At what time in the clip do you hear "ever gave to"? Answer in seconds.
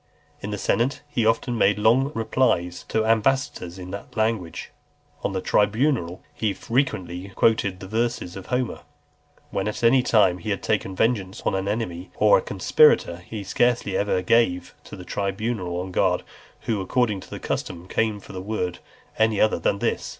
13.95-14.95